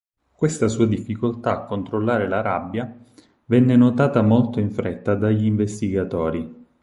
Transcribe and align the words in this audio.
Questa 0.31 0.67
sua 0.67 0.87
difficoltà 0.87 1.51
a 1.51 1.65
controllare 1.65 2.27
la 2.27 2.41
rabbia 2.41 2.91
venne 3.45 3.75
notata 3.75 4.23
molto 4.23 4.59
in 4.59 4.71
fretta 4.71 5.13
dagli 5.13 5.45
investigatori. 5.45 6.65